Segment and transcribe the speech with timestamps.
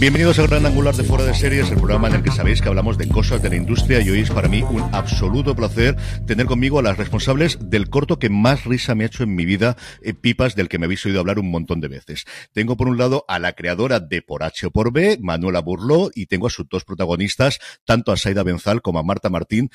[0.00, 2.68] Bienvenidos al Gran Angular de Fuera de Series, el programa en el que sabéis que
[2.68, 5.94] hablamos de cosas de la industria y hoy es para mí un absoluto placer
[6.26, 9.44] tener conmigo a las responsables del corto que más risa me ha hecho en mi
[9.44, 12.24] vida, eh, Pipas, del que me habéis oído hablar un montón de veces.
[12.54, 16.10] Tengo por un lado a la creadora de Por H o por B, Manuela Burló,
[16.14, 19.68] y tengo a sus dos protagonistas, tanto a Saida Benzal como a Marta Martín.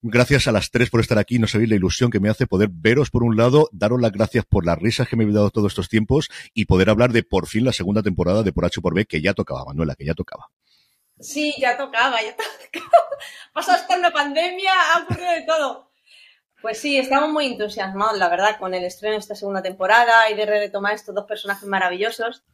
[0.00, 2.70] Gracias a las tres por estar aquí, no sabéis la ilusión que me hace poder
[2.72, 5.72] veros por un lado, daros las gracias por las risas que me habéis dado todos
[5.72, 8.82] estos tiempos y poder hablar de por fin la segunda temporada de Por H o
[8.82, 9.71] por B que ya tocaba.
[9.72, 10.50] Manuela, que ya tocaba.
[11.18, 13.06] Sí, ya tocaba, ya tocaba.
[13.52, 15.90] Pasó hasta una pandemia, ha ocurrido de todo.
[16.60, 20.34] Pues sí, estamos muy entusiasmados, la verdad, con el estreno de esta segunda temporada y
[20.34, 22.44] de retomar estos dos personajes maravillosos.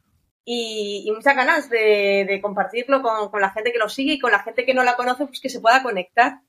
[0.45, 4.31] Y, y muchas ganas de, compartirlo con, con, la gente que lo sigue y con
[4.31, 6.39] la gente que no la conoce, pues que se pueda conectar.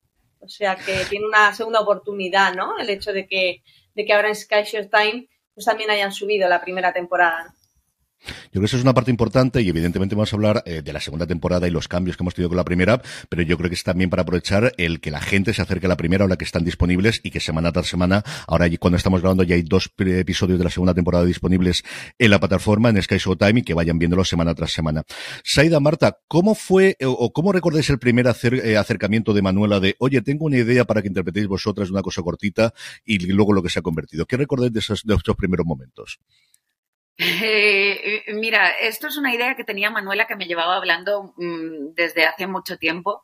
[0.41, 2.78] O sea, que tiene una segunda oportunidad, ¿no?
[2.78, 3.62] El hecho de que,
[3.94, 7.54] de que ahora en Sky Showtime pues también hayan subido la primera temporada.
[8.22, 10.92] Yo creo que eso es una parte importante y evidentemente vamos a hablar eh, de
[10.92, 13.70] la segunda temporada y los cambios que hemos tenido con la primera, pero yo creo
[13.70, 16.36] que es también para aprovechar el que la gente se acerque a la primera ahora
[16.36, 19.91] que están disponibles y que semana tras semana, ahora cuando estamos grabando ya hay dos
[19.98, 21.82] episodios de la segunda temporada disponibles
[22.19, 25.03] en la plataforma, en Sky Showtime y que vayan viéndolo semana tras semana.
[25.42, 29.80] Saida, Marta, ¿cómo fue o, o cómo recordáis el primer acer, eh, acercamiento de Manuela
[29.80, 33.62] de, oye, tengo una idea para que interpretéis vosotras una cosa cortita y luego lo
[33.62, 34.26] que se ha convertido?
[34.26, 36.19] ¿Qué recordáis de esos, de esos primeros momentos?
[37.22, 42.25] Eh, mira, esto es una idea que tenía Manuela que me llevaba hablando mmm, desde
[42.25, 43.22] hace mucho tiempo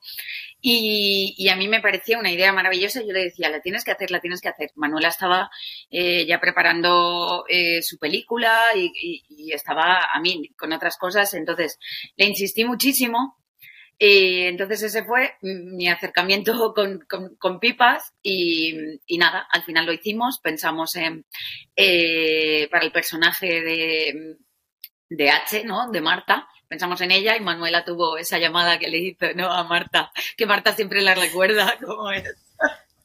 [0.60, 3.00] y, a mí me parecía una idea maravillosa.
[3.00, 4.70] Yo le decía, la tienes que hacer, la tienes que hacer.
[4.74, 5.50] Manuela estaba
[5.90, 11.78] eh, ya preparando eh, su película y, estaba a mí con otras cosas, entonces
[12.16, 13.38] le insistí muchísimo
[13.98, 17.06] y entonces ese fue mi acercamiento con,
[17.38, 21.24] con, Pipas y, nada, al final lo hicimos, pensamos en,
[21.74, 24.36] eh, para el personaje de,
[25.08, 25.90] de H, ¿no?
[25.90, 29.50] De Marta, pensamos en ella y Manuela tuvo esa llamada que le hizo, ¿no?
[29.50, 32.24] A Marta, que Marta siempre la recuerda cómo es.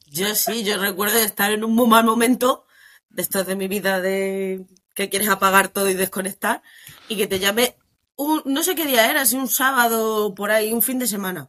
[0.06, 2.66] Yo sí, yo recuerdo estar en un muy mal momento
[3.08, 6.62] de estos de mi vida de que quieres apagar todo y desconectar
[7.08, 7.76] y que te llame
[8.22, 11.48] un, no sé qué día era, si un sábado por ahí, un fin de semana.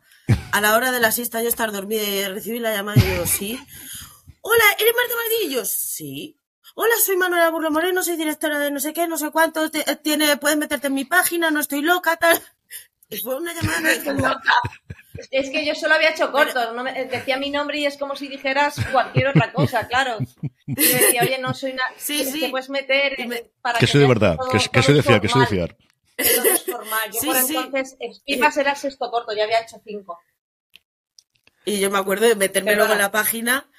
[0.51, 3.25] A la hora de la siesta yo estar dormida y recibir la llamada y yo,
[3.25, 3.59] sí.
[4.41, 5.65] Hola, ¿eres Marta Martillo?
[5.65, 6.37] Sí.
[6.75, 9.83] Hola, soy Manuela Burlo Moreno, soy directora de no sé qué, no sé cuánto, te,
[9.97, 12.41] tiene, puedes meterte en mi página, no estoy loca, tal.
[13.09, 14.41] Y fue una llamada no
[15.29, 18.15] Es que yo solo había hecho cortos, no me, decía mi nombre y es como
[18.15, 20.17] si dijeras cualquier otra cosa, claro.
[20.65, 21.83] Y me decía, oye, no soy una...
[21.95, 22.39] Sí, sí.
[22.41, 23.51] Te puedes meter me...
[23.61, 25.47] para que, que soy de verdad, todo, que, que soy de fiar, que soy de
[25.47, 25.77] fiar.
[26.17, 27.11] Todo es formal.
[27.11, 27.55] Yo Sí, por sí.
[27.57, 30.19] entonces, Pipas era el sexto corto, ya había hecho cinco.
[31.65, 33.69] Y yo me acuerdo de meterme Pero luego en la página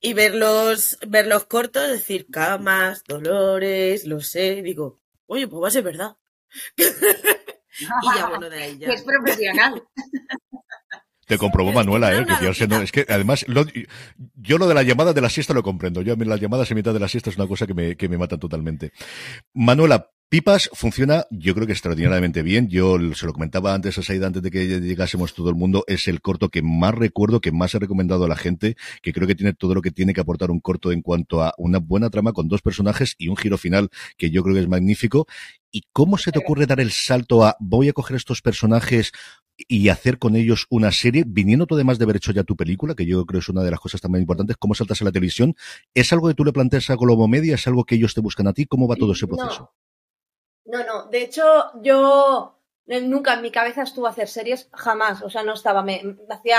[0.00, 5.68] y ver los, ver los cortos, decir camas, dolores, lo sé, digo, oye, pues va
[5.68, 6.16] a ser verdad.
[6.76, 8.88] y ya bueno, de ahí ya.
[8.92, 9.82] Es profesional.
[11.26, 12.52] Te comprobó Manuela, era ¿eh?
[12.52, 13.64] Que no, es que además, lo-
[14.34, 16.02] yo lo de la llamada de la siesta lo comprendo.
[16.02, 17.96] Yo a mí las llamadas en mitad de la siesta es una cosa que me,
[17.96, 18.92] que me matan totalmente.
[19.54, 22.68] Manuela, Pipas funciona, yo creo que extraordinariamente bien.
[22.68, 25.84] Yo se lo comentaba antes a Saida, antes de que llegásemos todo el mundo.
[25.86, 29.28] Es el corto que más recuerdo, que más he recomendado a la gente, que creo
[29.28, 32.10] que tiene todo lo que tiene que aportar un corto en cuanto a una buena
[32.10, 35.26] trama con dos personajes y un giro final que yo creo que es magnífico.
[35.70, 39.12] ¿Y cómo se te ocurre dar el salto a voy a coger estos personajes
[39.56, 42.94] y hacer con ellos una serie, viniendo tú además de haber hecho ya tu película,
[42.94, 45.54] que yo creo es una de las cosas también importantes, cómo saltas a la televisión,
[45.94, 47.54] ¿es algo que tú le planteas a Globo Media?
[47.54, 48.66] ¿Es algo que ellos te buscan a ti?
[48.66, 49.72] ¿Cómo va todo ese proceso?
[50.64, 50.84] No.
[50.84, 51.06] No.
[51.06, 55.22] De hecho, yo eh, nunca en mi cabeza estuvo hacer series, jamás.
[55.22, 55.82] O sea, no estaba.
[55.82, 56.58] Me, me hacía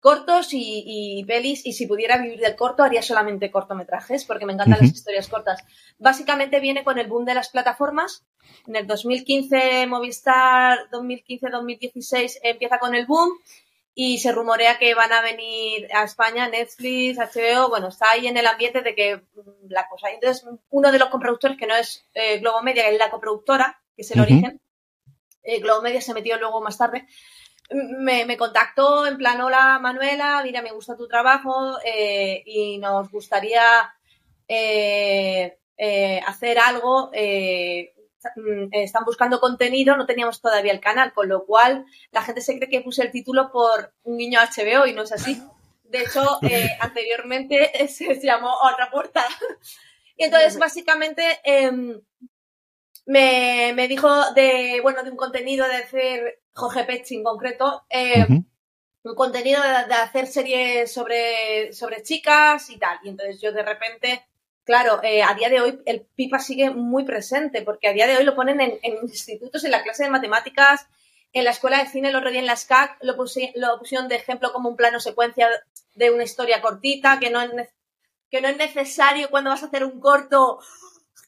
[0.00, 4.54] cortos y, y pelis, y si pudiera vivir del corto, haría solamente cortometrajes, porque me
[4.54, 5.62] encantan las historias cortas.
[5.98, 8.24] Básicamente viene con el boom de las plataformas.
[8.66, 13.30] En el 2015, Movistar, 2015-2016 empieza con el boom.
[13.94, 18.36] Y se rumorea que van a venir a España Netflix, HBO, bueno, está ahí en
[18.36, 20.10] el ambiente de que mm, la cosa.
[20.10, 24.02] Entonces, uno de los coproductores, que no es eh, Globo Media, es la coproductora, que
[24.02, 24.60] es el origen,
[25.42, 27.06] eh, Globo Media se metió luego más tarde,
[27.70, 33.10] me, me contactó en plan, hola Manuela, mira, me gusta tu trabajo eh, y nos
[33.10, 33.94] gustaría
[36.26, 37.10] hacer algo.
[38.24, 42.40] Eh, mm, están buscando contenido, no teníamos todavía el canal, con lo cual la gente
[42.40, 45.42] se cree que puse el título por un guiño a HBO y no es así.
[45.84, 49.24] De hecho, eh, anteriormente se llamó Otra Puerta.
[50.14, 51.98] Y entonces, básicamente, em,
[53.06, 58.26] me, me dijo de, bueno, de un contenido de hacer, Jorge Pech en concreto, eh,
[58.28, 62.98] un contenido de, de hacer series sobre, sobre chicas y tal.
[63.02, 64.26] Y entonces yo de repente,
[64.64, 68.16] claro, eh, a día de hoy el pipa sigue muy presente, porque a día de
[68.16, 70.86] hoy lo ponen en, institutos, en la clase de matemáticas,
[71.32, 74.16] en la escuela de cine, el otro día en la SCAC lo, lo pusieron de
[74.16, 75.48] ejemplo como un plano secuencia
[75.94, 77.50] de una historia cortita, que no es,
[78.30, 80.60] que no es necesario cuando vas a hacer un corto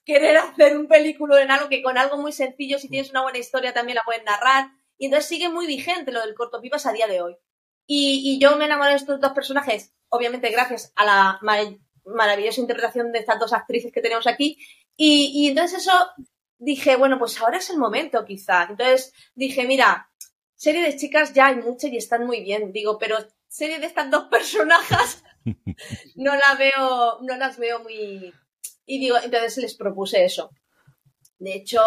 [0.04, 3.38] querer hacer un película en algo que con algo muy sencillo, si tienes una buena
[3.38, 4.70] historia, también la puedes narrar.
[4.98, 7.36] Y entonces sigue muy vigente lo del cortopipas a día de hoy.
[7.86, 11.38] Y, y yo me enamoré de estos dos personajes, obviamente gracias a la
[12.04, 14.58] maravillosa interpretación de estas dos actrices que tenemos aquí.
[14.96, 15.92] Y, y entonces eso
[16.58, 18.66] dije, bueno, pues ahora es el momento quizá.
[18.68, 20.10] Entonces dije, mira,
[20.54, 23.16] serie de chicas ya hay muchas y están muy bien, digo, pero
[23.48, 25.22] serie de estas dos personajes
[26.16, 28.32] no la veo, no las veo muy.
[28.86, 30.50] Y digo, entonces les propuse eso.
[31.38, 31.80] De hecho,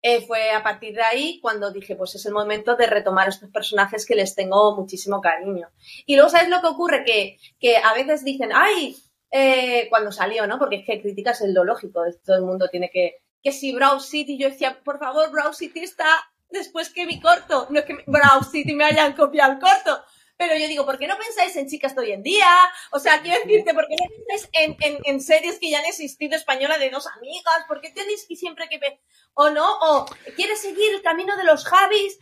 [0.00, 3.50] eh, fue a partir de ahí cuando dije, pues es el momento de retomar estos
[3.50, 5.68] personajes que les tengo muchísimo cariño.
[6.06, 7.04] Y luego, ¿sabes lo que ocurre?
[7.04, 8.96] Que, que a veces dicen, ay,
[9.30, 10.58] eh, cuando salió, ¿no?
[10.58, 13.16] Porque es que críticas es lo lógico, todo el mundo tiene que.
[13.42, 16.06] Que si Brow City, yo decía, por favor, Brow City está
[16.50, 17.66] después que mi corto.
[17.70, 20.02] No es que Brow City me hayan copiado el corto.
[20.38, 22.46] Pero yo digo, ¿por qué no pensáis en chicas de hoy en día?
[22.92, 25.86] O sea, quiero decirte, ¿por qué no pensáis en, en, en series que ya han
[25.86, 27.64] existido española de dos amigas?
[27.66, 28.78] ¿Por qué tenéis que siempre que...
[28.78, 29.00] pe-
[29.34, 29.66] ¿O no?
[29.80, 30.06] ¿O
[30.36, 32.18] quieres seguir el camino de los Javis?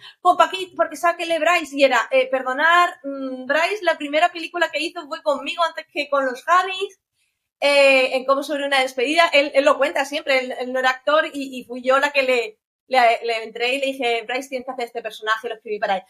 [0.77, 5.23] Porque sáquele Bryce y era, eh, perdonar, mm, Bryce, la primera película que hizo fue
[5.23, 7.01] conmigo antes que con los Javis.
[7.61, 10.91] Eh, en cómo sobre una despedida, él, él lo cuenta siempre, él, él no era
[10.91, 14.51] actor y, y fui yo la que le, le, le entré y le dije, Bryce,
[14.51, 16.03] tienes que hacer este personaje, lo escribí para él.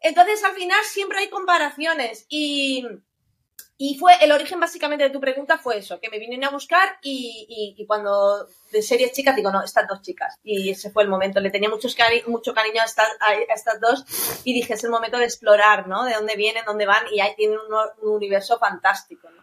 [0.00, 2.84] Entonces, al final siempre hay comparaciones y,
[3.78, 6.98] y fue el origen básicamente de tu pregunta fue eso, que me vinieron a buscar
[7.02, 10.34] y, y- cuando de series chicas digo, no, estas dos chicas.
[10.44, 13.80] Y ese fue el momento, le tenía muchos cari- mucho cariño a estas, a estas
[13.80, 14.04] dos
[14.44, 16.04] y dije, es el momento de explorar, ¿no?
[16.04, 17.74] De dónde vienen, dónde van y ahí tienen un,
[18.08, 19.40] un universo fantástico, ¿no?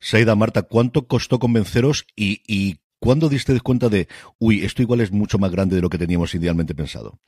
[0.00, 4.06] Saida, Marta, ¿cuánto costó convenceros y, y cuándo diste cuenta de,
[4.38, 7.18] uy, esto igual es mucho más grande de lo que teníamos idealmente pensado?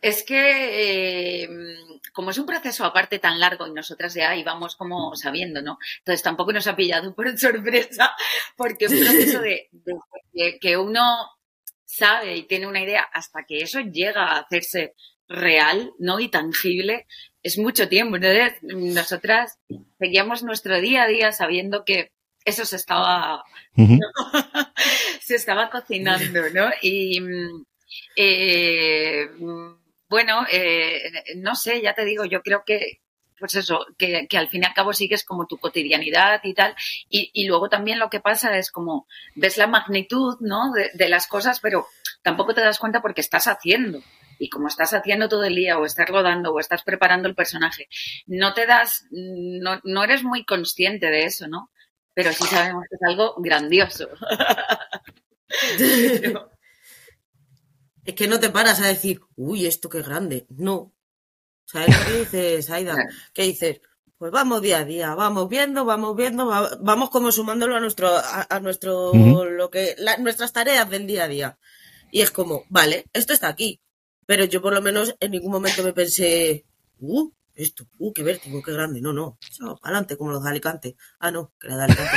[0.00, 1.48] Es que eh,
[2.12, 5.78] como es un proceso aparte tan largo y nosotras ya íbamos como sabiendo, ¿no?
[5.98, 8.14] Entonces tampoco nos ha pillado por sorpresa
[8.56, 9.68] porque un proceso de,
[10.60, 11.02] que uno
[11.84, 14.94] sabe y tiene una idea hasta que eso llega a hacerse
[15.28, 16.20] real, ¿no?
[16.20, 17.06] Y tangible,
[17.42, 18.16] es mucho tiempo.
[18.16, 19.58] Entonces, nosotras
[19.98, 22.12] seguíamos nuestro día a día sabiendo que
[22.44, 23.44] eso se estaba
[25.20, 26.70] se estaba cocinando, ¿no?
[26.82, 27.64] Y mm,
[28.16, 29.28] eh,
[30.08, 31.02] bueno, eh,
[31.36, 33.00] no sé, ya te digo, yo creo que,
[33.38, 36.74] pues eso, que, que al fin y al cabo sigues como tu cotidianidad y tal.
[37.08, 40.72] Y, y luego también lo que pasa es como ves la magnitud, ¿no?
[40.72, 41.86] De, de las cosas, pero
[42.22, 44.00] tampoco te das cuenta porque estás haciendo.
[44.38, 47.88] Y como estás haciendo todo el día, o estás rodando, o estás preparando el personaje,
[48.26, 51.70] no te das, no, no eres muy consciente de eso, ¿no?
[52.14, 54.08] Pero sí sabemos que es algo grandioso.
[55.78, 56.50] Pero-
[58.04, 60.46] Es que no te paras a decir, uy, esto qué grande.
[60.50, 60.92] No.
[61.64, 62.96] ¿Sabes lo que dices, Aida?
[63.32, 63.80] ¿Qué dices?
[64.18, 68.08] Pues vamos día a día, vamos viendo, vamos viendo, va- vamos como sumándolo a nuestro,
[68.08, 69.12] a, a nuestro,
[69.44, 71.58] lo que, la- nuestras tareas del día a día.
[72.12, 73.80] Y es como, vale, esto está aquí.
[74.26, 76.64] Pero yo por lo menos en ningún momento me pensé,
[77.00, 79.00] uh, esto, uh, qué vértigo, qué grande.
[79.00, 80.96] No, no, eso, adelante, como los de Alicante.
[81.18, 82.16] Ah, no, que la de Alicante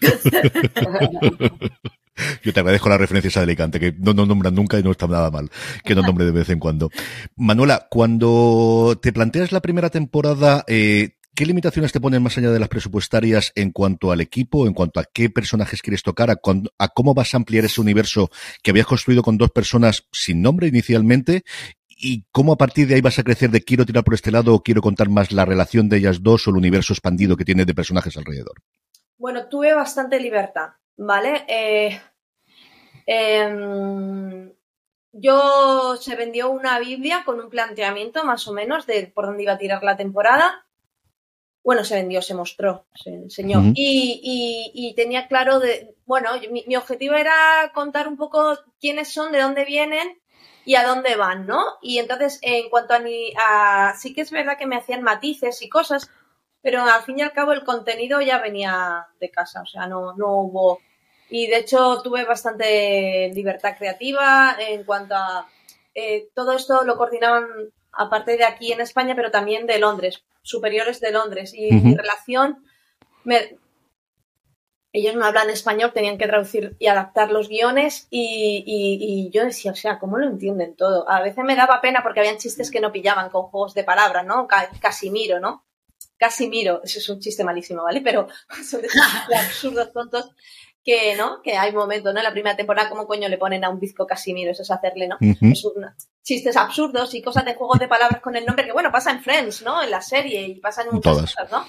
[0.00, 0.22] es.
[2.42, 4.90] Yo te agradezco la referencia esa de Alicante, que no nos nombran nunca y no
[4.90, 5.50] está nada mal
[5.84, 6.90] que nos nombre de vez en cuando.
[7.36, 12.58] Manuela, cuando te planteas la primera temporada, eh, ¿qué limitaciones te ponen más allá de
[12.58, 16.40] las presupuestarias en cuanto al equipo, en cuanto a qué personajes quieres tocar, a,
[16.78, 18.30] a cómo vas a ampliar ese universo
[18.62, 21.44] que habías construido con dos personas sin nombre inicialmente
[22.00, 24.54] y cómo a partir de ahí vas a crecer de quiero tirar por este lado
[24.54, 27.64] o quiero contar más la relación de ellas dos o el universo expandido que tiene
[27.64, 28.54] de personajes alrededor?
[29.18, 31.44] Bueno, tuve bastante libertad, ¿vale?
[31.48, 32.00] Eh,
[33.06, 34.52] em,
[35.12, 39.52] yo se vendió una Biblia con un planteamiento más o menos de por dónde iba
[39.52, 40.66] a tirar la temporada.
[41.64, 43.62] Bueno, se vendió, se mostró, se enseñó.
[43.74, 49.64] y, tenía claro de, bueno, mi, objetivo era contar un poco quiénes son, de dónde
[49.64, 50.20] vienen
[50.64, 51.62] y a dónde van, ¿no?
[51.82, 55.68] Y entonces, en cuanto a, a sí que es verdad que me hacían matices y
[55.68, 56.10] cosas,
[56.62, 60.14] pero al fin y al cabo el contenido ya venía de casa, o sea, no,
[60.14, 60.80] no hubo...
[61.30, 65.48] Y de hecho tuve bastante libertad creativa en cuanto a...
[65.94, 67.46] Eh, todo esto lo coordinaban
[67.92, 71.52] aparte de aquí en España, pero también de Londres, superiores de Londres.
[71.54, 72.64] Y mi relación,
[74.92, 79.72] ellos no hablan español, tenían que traducir y adaptar los guiones y, y, yo decía,
[79.72, 81.08] o sea, ¿cómo lo entienden todo?
[81.10, 84.24] A veces me daba pena porque habían chistes que no pillaban con juegos de palabras,
[84.24, 84.46] ¿no?
[84.80, 85.64] Casimiro, ¿no?
[86.16, 88.00] Casimiro, eso es un chiste malísimo, ¿vale?
[88.00, 88.28] Pero
[88.64, 88.88] son de,
[89.36, 90.30] absurdos tontos
[90.84, 91.42] que, ¿no?
[91.42, 92.20] Que hay momentos, ¿no?
[92.20, 94.50] En la primera temporada, ¿cómo coño le ponen a un bizco Casimiro?
[94.50, 95.16] Eso es hacerle, ¿no?
[95.20, 95.66] es
[96.22, 99.22] chistes absurdos y cosas de juegos de palabras con el nombre que, bueno, pasa en
[99.22, 99.82] Friends, ¿no?
[99.82, 101.64] En la serie y pasa en muchas cosas, ¿no?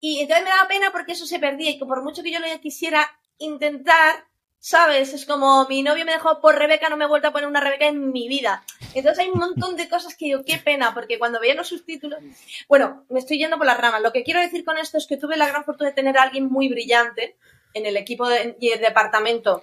[0.00, 2.38] Y entonces me daba pena porque eso se perdía y que por mucho que yo
[2.38, 4.26] lo quisiera intentar,
[4.58, 5.12] ¿sabes?
[5.14, 7.60] Es como mi novio me dejó por Rebeca, no me he vuelto a poner una
[7.60, 8.62] Rebeca en mi vida.
[8.94, 12.20] Entonces hay un montón de cosas que digo, qué pena, porque cuando veía los subtítulos.
[12.68, 14.02] Bueno, me estoy yendo por las ramas.
[14.02, 16.22] Lo que quiero decir con esto es que tuve la gran fortuna de tener a
[16.22, 17.36] alguien muy brillante
[17.78, 18.26] en el equipo
[18.60, 19.62] y el departamento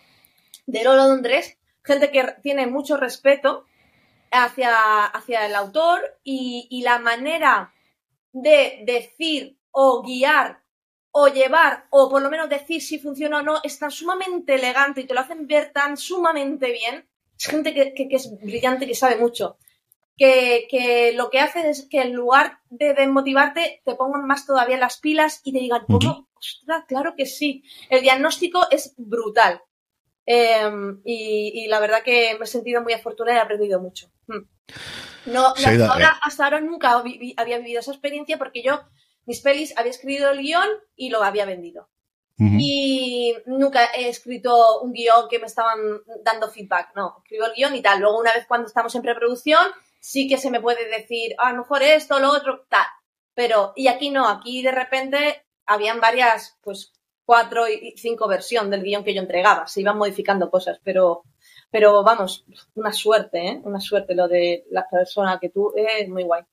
[0.66, 3.66] de Londres, gente que tiene mucho respeto
[4.32, 7.74] hacia, hacia el autor y, la manera
[8.32, 10.62] de decir o guiar
[11.12, 15.02] o llevar o por lo menos decir si funciona o no es tan sumamente elegante
[15.02, 17.08] y te lo hacen ver tan sumamente bien.
[17.40, 19.58] Es gente que, es brillante, que sabe mucho.
[20.18, 24.98] Que, lo que hace es que en lugar de desmotivarte te pongan más todavía las
[24.98, 26.30] pilas y te digan, ¿cómo?
[26.36, 27.64] Ostras, claro que sí.
[27.90, 29.62] El diagnóstico es brutal.
[30.26, 34.10] Em, y, la verdad que me he sentido muy afortunada y he aprendido mucho.
[34.28, 34.48] Hmm.
[35.28, 36.20] No, ahora, eh.
[36.22, 37.04] hasta ahora nunca
[37.38, 38.82] había vivido esa experiencia porque yo
[39.26, 41.90] mis pelis había escrito el guion y lo había vendido.
[42.38, 45.80] Y nunca he escrito un guion que me estaban
[46.22, 48.02] dando feedback, no, escribo el guion y tal.
[48.02, 49.66] Luego una vez cuando estamos en preproducción,
[50.06, 52.86] sí que se me puede decir, a lo mejor esto, lo otro, tal.
[53.34, 56.94] Pero, y aquí no, aquí de repente habían varias, pues
[57.26, 61.24] cuatro y cinco versiones del guion que yo entregaba, se iban modificando cosas, pero,
[61.72, 62.46] pero vamos,
[62.76, 63.62] una suerte, ¿eh?
[63.64, 66.44] Una suerte lo de la persona que tú, es muy guay.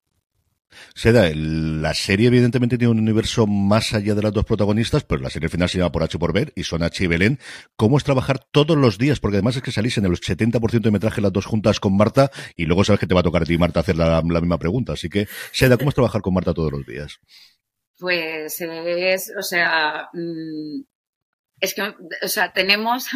[0.95, 5.31] Seda, la serie evidentemente tiene un universo más allá de las dos protagonistas, pero la
[5.31, 7.38] serie final se llama Por H por Ver y son H y Belén.
[7.76, 9.21] ¿Cómo es trabajar todos los días?
[9.21, 12.31] Porque además es que salís en el 70% de metraje las dos juntas con Marta
[12.57, 14.93] y luego sabes que te va a tocar a ti, Marta, hacer la, misma pregunta.
[14.95, 17.19] Así que, Seda, ¿cómo es trabajar con Marta todos los días?
[17.99, 20.83] Pues es, o sea, mm,
[21.61, 21.83] es que,
[22.23, 23.07] o sea, tenemos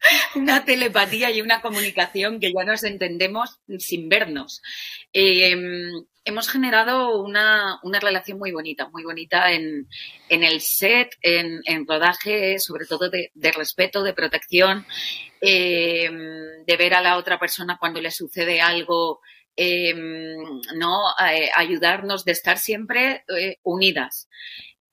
[0.34, 4.62] una telepatía y una comunicación que ya nos entendemos sin vernos.
[5.12, 5.54] Eh,
[6.26, 9.86] hemos generado una, relación muy bonita, muy bonita en,
[10.28, 14.84] el set, en, rodaje, sobre todo de, respeto, de protección,
[15.40, 16.10] eh,
[16.66, 19.20] de ver a la otra persona cuando le sucede algo,
[19.56, 21.00] eh, ¿no?
[21.30, 23.24] Eh, ayudarnos, de estar siempre
[23.62, 24.28] unidas.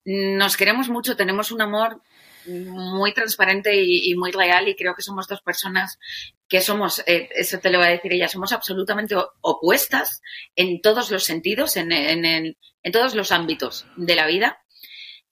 [0.04, 2.00] Nos queremos mucho, tenemos un amor
[2.46, 5.98] muy transparente y, muy real y creo que somos dos personas
[6.48, 10.22] que somos, eh, eso te lo va a decir ella, somos absolutamente opuestas
[10.56, 12.56] en todos los sentidos, en, en,
[12.92, 14.58] todos los ámbitos de la vida,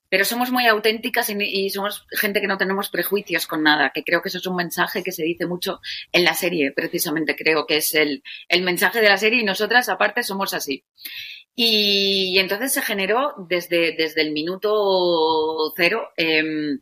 [0.09, 4.21] pero somos muy auténticas y, somos gente que no tenemos prejuicios con nada, que creo
[4.21, 5.81] que eso es un mensaje que se dice mucho
[6.13, 9.89] en la serie, precisamente creo que es el, el mensaje de la serie y nosotras
[9.89, 10.85] aparte somos así.
[11.55, 16.81] Y, entonces se generó desde, desde el minuto cero, em,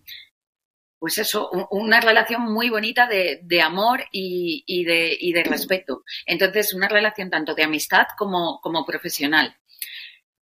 [0.99, 6.05] pues eso, una relación muy bonita de, de amor y, y, de, y, de, respeto.
[6.27, 9.57] Entonces, una relación tanto de amistad como, como profesional.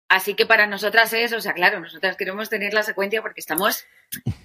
[0.08, 3.86] Así que para nosotras es, o sea, claro, nosotras queremos tener la secuencia porque estamos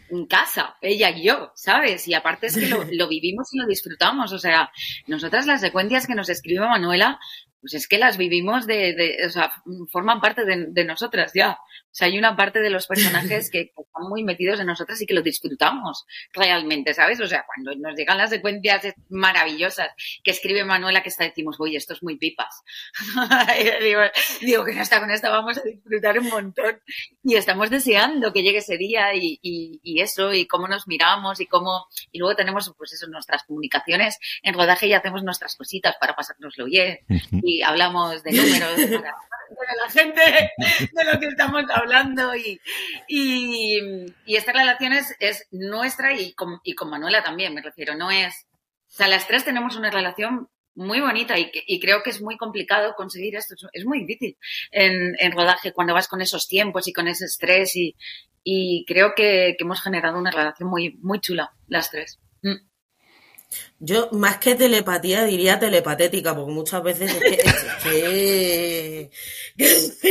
[0.10, 2.08] en casa, ella y yo, ¿sabes?
[2.08, 4.32] Y aparte es que lo, lo, vivimos y lo disfrutamos.
[4.32, 4.72] O sea,
[5.08, 7.20] nosotras las secuencias que nos escribe Manuela,
[7.64, 9.50] pues es que las vivimos de, de o sea,
[9.90, 11.52] forman parte de, de, nosotras ya.
[11.52, 15.02] O sea, hay una parte de los personajes que, que, están muy metidos en nosotras
[15.02, 17.22] y que lo disfrutamos realmente, ¿sabes?
[17.22, 19.92] O sea, cuando nos llegan las secuencias maravillosas
[20.26, 22.64] que escribe Manuela, que está decimos, oye, esto es muy pipas.
[23.82, 24.02] digo,
[24.42, 26.82] digo, que no está con esta vamos a disfrutar un montón.
[27.24, 29.53] Y estamos deseando que llegue ese día y, y,
[29.84, 34.18] y eso, y cómo nos miramos y cómo, y luego tenemos, pues eso, nuestras comunicaciones
[34.42, 37.00] en rodaje y hacemos nuestras cositas para pasárnoslo bien.
[37.44, 39.00] Y hablamos de números de
[39.84, 40.22] la gente
[40.92, 42.60] de lo que estamos hablando y,
[43.08, 43.80] y,
[44.26, 48.12] y esta relación es, es nuestra y con, y con, Manuela también, me refiero, no
[48.12, 48.46] es,
[48.88, 52.38] o sea, las tres tenemos una relación muy bonita y, y creo que es muy
[52.38, 54.38] complicado conseguir esto, es muy difícil
[54.72, 57.96] en, en, rodaje cuando vas con esos tiempos y con ese estrés y,
[58.88, 62.20] creo que, hemos generado una relación muy, muy chula, las tres.
[62.42, 62.68] Mm.
[63.80, 69.10] Yo, más que telepatía, diría telepatética, porque muchas veces es
[69.58, 70.02] es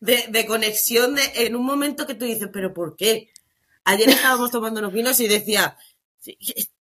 [0.00, 3.30] de, conexión de, en un momento que tú dices, pero ¿por qué?
[3.84, 5.76] Ayer estábamos tomando unos vinos y decía,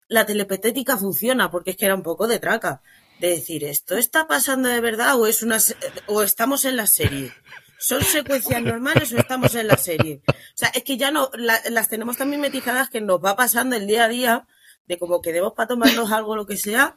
[0.09, 2.83] la telepatética funciona, porque es que era un poco de traca.
[3.21, 5.59] De decir, ¿esto está pasando de verdad o es una
[6.07, 7.33] o estamos en la serie?
[7.79, 10.21] ¿Son secuencias normales o estamos en la serie?
[10.29, 13.75] O sea, es que ya no, la, las tenemos tan mimetizadas que nos va pasando
[13.77, 14.47] el día a día
[14.87, 16.97] de como quedemos para tomarnos algo, lo que sea,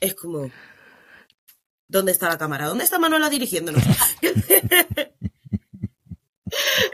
[0.00, 0.50] es como,
[1.88, 2.66] ¿dónde está la cámara?
[2.66, 3.82] ¿Dónde está Manuela dirigiéndonos?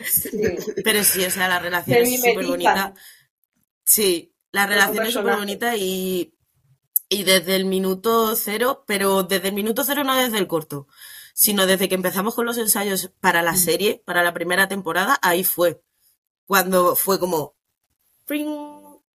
[0.04, 0.38] Sí.
[0.84, 2.92] Pero sí, o sea, la relación es súper bonita.
[3.84, 6.34] Sí, la relación es súper bonita y,
[7.10, 10.88] y desde el minuto cero, pero desde el minuto cero no desde el corto,
[11.34, 15.44] sino desde que empezamos con los ensayos para la serie, para la primera temporada, ahí
[15.44, 15.82] fue.
[16.46, 17.54] Cuando fue como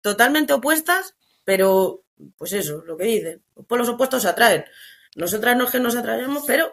[0.00, 2.04] totalmente opuestas, pero
[2.38, 4.64] pues eso, lo que dicen, por los opuestos se atraen.
[5.16, 6.72] Nosotras no es que nos atraemos, pero,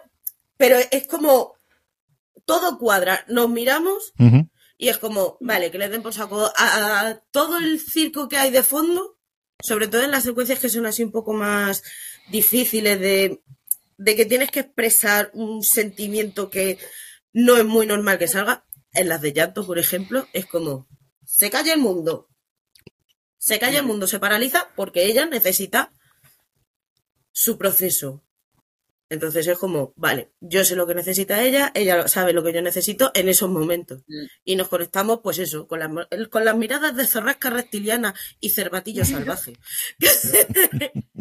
[0.58, 1.56] pero es como
[2.46, 4.50] todo cuadra, nos miramos uh -huh.
[4.82, 8.50] Y es como, vale, que le den por saco a, todo el circo que hay
[8.50, 9.20] de fondo,
[9.62, 11.84] sobre todo en las secuencias que son así un poco más
[12.32, 13.44] difíciles de,
[13.98, 16.80] de que tienes que expresar un sentimiento que
[17.34, 18.66] no es muy normal que salga.
[18.94, 20.88] En las de llanto, por ejemplo, es como,
[21.26, 22.30] se calla el mundo,
[23.38, 25.92] se calla el mundo, se paraliza porque ella necesita
[27.34, 28.24] su proceso.
[29.10, 32.62] Entonces es como, vale, yo sé lo que necesita ella, ella sabe lo que yo
[32.62, 34.02] necesito en esos momentos.
[34.08, 34.26] Mm.
[34.46, 35.90] Y nos conectamos, pues eso, con las,
[36.30, 39.58] con las miradas de cerrasca reptiliana y cervatillo salvaje.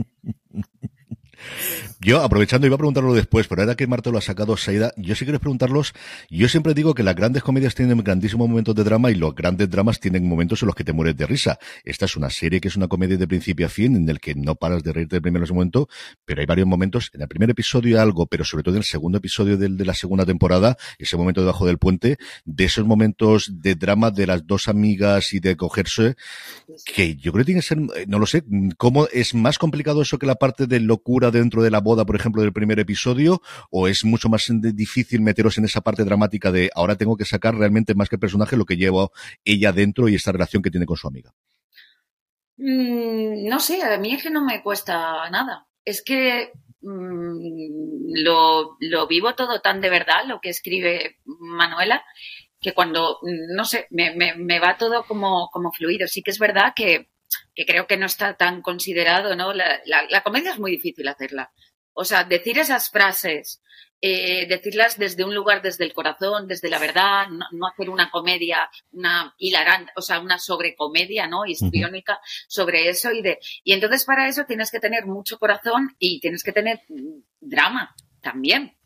[2.08, 5.14] Yo, aprovechando, iba a preguntarlo después, pero ahora que Marta lo ha sacado, Saida, yo
[5.14, 5.92] sí quiero preguntarlos.
[6.30, 9.68] Yo siempre digo que las grandes comedias tienen grandísimos momentos de drama y los grandes
[9.68, 11.58] dramas tienen momentos en los que te mueres de risa.
[11.84, 14.34] Esta es una serie que es una comedia de principio a fin, en el que
[14.34, 15.86] no paras de reírte de primero ese momento,
[16.24, 17.10] pero hay varios momentos.
[17.12, 19.92] En el primer episodio algo, pero sobre todo en el segundo episodio de, de la
[19.92, 22.16] segunda temporada, ese momento debajo del puente,
[22.46, 26.16] de esos momentos de drama de las dos amigas y de cogerse,
[26.86, 28.44] que yo creo que tiene que ser, no lo sé,
[28.78, 32.16] cómo es más complicado eso que la parte de locura dentro de la boda, por
[32.16, 36.70] ejemplo, del primer episodio, o es mucho más difícil meteros en esa parte dramática de
[36.74, 39.08] ahora tengo que sacar realmente más que el personaje lo que lleva
[39.44, 41.32] ella dentro y esta relación que tiene con su amiga?
[42.56, 45.66] Mm, no sé, a mí es que no me cuesta nada.
[45.84, 52.04] Es que mm, lo, lo vivo todo tan de verdad, lo que escribe Manuela,
[52.60, 56.08] que cuando, no sé, me, me, va todo como, como fluido.
[56.08, 57.08] Sí que es verdad que
[57.54, 59.52] que creo que no está tan considerado, ¿no?
[59.52, 61.52] La comedia es muy difícil hacerla.
[62.00, 63.60] O sea, decir esas frases,
[64.00, 68.08] eh, decirlas desde un lugar, desde el corazón, desde la verdad, no, no, hacer una
[68.08, 71.44] comedia, una hilarante, o sea, una sobrecomedia, ¿no?
[71.44, 72.44] Histriónica uh -huh.
[72.46, 76.44] sobre eso y de, y entonces para eso tienes que tener mucho corazón y tienes
[76.44, 76.82] que tener
[77.40, 78.76] drama también.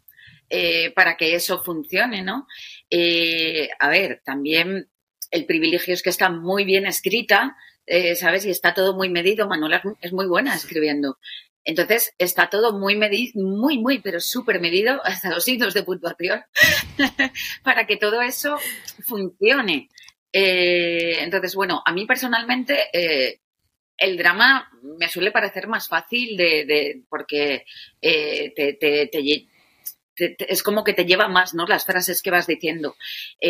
[0.48, 2.46] Eh, para que eso funcione, ¿no?
[2.90, 4.90] Eh, a ver, también
[5.31, 8.44] el privilegio es que está muy bien escrita, eh, ¿sabes?
[8.46, 9.48] Y está todo muy medido.
[9.48, 11.18] Manuela es muy buena escribiendo.
[11.64, 16.42] Entonces está todo muy medido, muy, muy, pero súper medido, hasta los signos de puntuación,
[17.62, 18.59] para que todo eso
[19.07, 19.88] funcione.
[20.33, 23.40] Eh, entonces, bueno, a mí personalmente eh,
[23.98, 27.64] el drama me suele parecer más fácil de, porque
[28.01, 29.48] eh, te,
[30.38, 31.66] es como que te lleva más, ¿no?
[31.66, 32.96] Las frases que vas diciendo.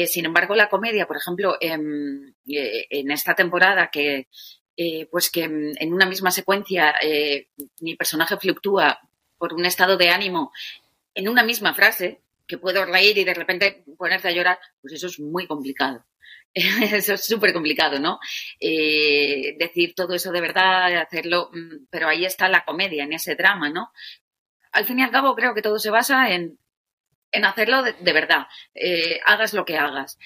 [0.06, 1.76] Sin embargo, la comedia, por ejemplo, eh,
[2.90, 4.28] en esta temporada que,
[4.76, 7.48] eh, pues que en una misma secuencia eh,
[7.80, 9.00] mi personaje fluctúa
[9.38, 10.52] por un estado de ánimo
[11.14, 15.06] en una misma frase, que puedo reír y de repente ponerte a llorar, pues eso
[15.06, 16.04] es muy complicado.
[16.54, 18.20] Eso es súper complicado, ¿no?
[18.60, 23.36] Eh, decir todo eso de verdad, hacerlo, mm, pero ahí está la comedia, en ese
[23.36, 23.90] drama, ¿no?
[24.70, 26.58] Al fin y al cabo, creo que todo se basa en,
[27.30, 30.18] en hacerlo de, verdad, eh, hagas lo que hagas.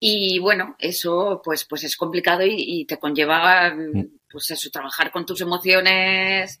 [0.00, 5.26] Y bueno, eso pues, pues es complicado y, te conlleva, mm, pues eso, trabajar con
[5.26, 6.58] tus emociones,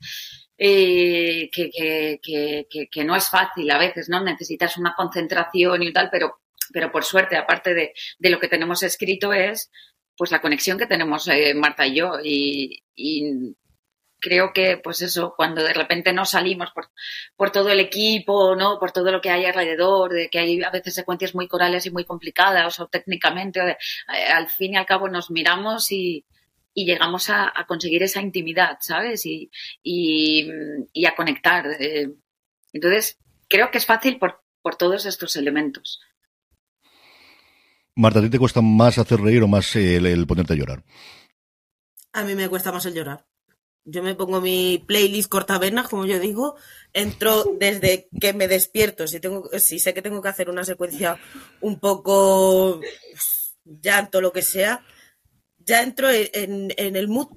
[0.56, 4.22] eh, que, que, que, que, no es fácil a veces, ¿no?
[4.22, 6.40] Necesitas una concentración y tal, pero
[6.72, 9.70] pero por suerte, aparte de, de lo que tenemos escrito, es
[10.16, 12.14] pues la conexión que tenemos eh, Marta y yo.
[12.22, 12.82] Y,
[14.20, 16.90] creo que, pues eso, cuando de repente no salimos por,
[17.36, 18.78] por todo el equipo, ¿no?
[18.78, 21.90] Por todo lo que hay alrededor, de que hay a veces secuencias muy corales y
[21.90, 23.76] muy complicadas o técnicamente, eh,
[24.32, 26.24] al fin y al cabo nos miramos y,
[26.74, 29.26] y llegamos a, a, conseguir esa intimidad, ¿sabes?
[29.26, 29.50] Y,
[29.82, 30.48] y,
[30.92, 31.66] y a conectar.
[31.80, 32.08] Eh.
[32.72, 36.00] Entonces, creo que es fácil por, por todos estos elementos.
[37.94, 40.84] Marta, ¿a ti te cuesta más hacer reír o más el, ponerte a llorar?
[42.12, 43.26] A mí me cuesta más el llorar.
[43.90, 46.56] Yo me pongo mi playlist cortavenas, como yo digo,
[46.92, 51.18] entro desde que me despierto, si tengo, si sé que tengo que hacer una secuencia
[51.62, 52.82] un poco
[53.64, 54.84] llanto, lo que sea,
[55.56, 57.28] ya entro en, en el mood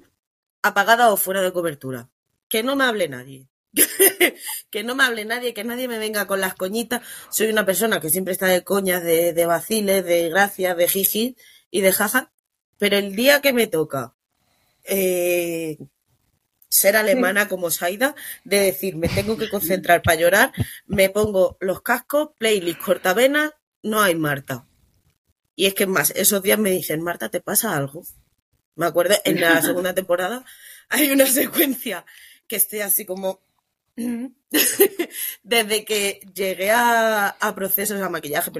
[0.60, 2.10] apagada o fuera de cobertura.
[2.48, 3.48] Que no me hable nadie.
[4.70, 7.00] que no me hable nadie, que nadie me venga con las coñitas.
[7.30, 11.36] Soy una persona que siempre está de coñas, de, de vaciles, de gracias, de jiji
[11.70, 12.30] y de jaja.
[12.76, 14.14] Pero el día que me toca
[14.84, 15.78] eh,
[16.72, 20.52] ser alemana como Saida, de decir, me tengo que concentrar para llorar,
[20.86, 24.66] me pongo los cascos, playlist cortavena, no hay Marta.
[25.54, 28.06] Y es que más, esos días me dicen, Marta, ¿te pasa algo?
[28.74, 30.46] Me acuerdo, en la segunda temporada
[30.88, 32.06] hay una secuencia
[32.46, 33.42] que estoy así como
[35.42, 38.50] Desde que llegué a, procesos a maquillaje,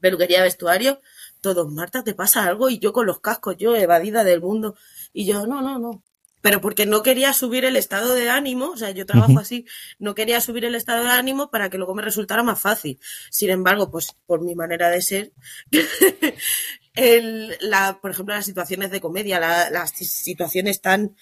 [0.00, 1.00] peluquería, vestuario,
[1.40, 2.68] todos, Marta, ¿te pasa algo?
[2.68, 4.76] Y yo con los cascos, yo evadida del mundo.
[5.12, 6.02] Y yo, no, no, no.
[6.40, 9.66] Pero porque no quería subir el estado de ánimo, o sea, yo trabajo así,
[9.98, 13.00] no quería subir el estado de ánimo para que luego me resultara más fácil.
[13.30, 15.32] Sin embargo, pues por mi manera de ser,
[16.94, 21.16] el, la, por ejemplo, las situaciones de comedia, las situaciones tan